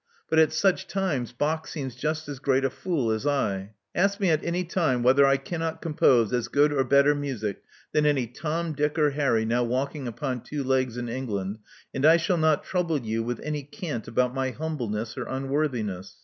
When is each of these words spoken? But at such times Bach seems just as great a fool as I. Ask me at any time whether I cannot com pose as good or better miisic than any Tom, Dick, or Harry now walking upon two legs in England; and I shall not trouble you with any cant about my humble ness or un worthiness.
But 0.31 0.39
at 0.39 0.51
such 0.51 0.87
times 0.87 1.31
Bach 1.31 1.67
seems 1.67 1.93
just 1.95 2.27
as 2.27 2.39
great 2.39 2.65
a 2.65 2.71
fool 2.71 3.11
as 3.11 3.27
I. 3.27 3.75
Ask 3.93 4.19
me 4.19 4.31
at 4.31 4.43
any 4.43 4.63
time 4.63 5.03
whether 5.03 5.27
I 5.27 5.37
cannot 5.37 5.79
com 5.79 5.93
pose 5.93 6.33
as 6.33 6.47
good 6.47 6.73
or 6.73 6.83
better 6.83 7.13
miisic 7.13 7.57
than 7.91 8.07
any 8.07 8.25
Tom, 8.25 8.73
Dick, 8.73 8.97
or 8.97 9.11
Harry 9.11 9.45
now 9.45 9.61
walking 9.61 10.07
upon 10.07 10.41
two 10.41 10.63
legs 10.63 10.97
in 10.97 11.07
England; 11.07 11.59
and 11.93 12.03
I 12.03 12.17
shall 12.17 12.37
not 12.37 12.63
trouble 12.63 12.97
you 12.99 13.21
with 13.21 13.39
any 13.41 13.61
cant 13.61 14.07
about 14.07 14.33
my 14.33 14.49
humble 14.49 14.89
ness 14.89 15.15
or 15.19 15.29
un 15.29 15.49
worthiness. 15.49 16.15